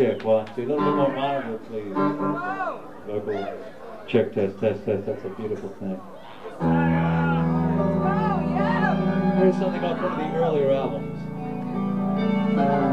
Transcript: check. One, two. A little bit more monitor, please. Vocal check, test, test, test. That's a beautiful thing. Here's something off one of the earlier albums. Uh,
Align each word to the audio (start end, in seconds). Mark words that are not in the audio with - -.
check. 0.00 0.24
One, 0.24 0.46
two. 0.54 0.62
A 0.62 0.66
little 0.66 0.76
bit 0.78 0.94
more 0.94 1.12
monitor, 1.14 1.58
please. 1.68 1.92
Vocal 3.06 3.34
check, 4.08 4.32
test, 4.32 4.58
test, 4.60 4.84
test. 4.84 5.06
That's 5.06 5.24
a 5.24 5.28
beautiful 5.30 5.68
thing. 5.80 6.00
Here's 9.38 9.56
something 9.56 9.84
off 9.84 10.02
one 10.02 10.12
of 10.12 10.18
the 10.18 10.38
earlier 10.38 10.70
albums. 10.72 11.18
Uh, 12.58 12.89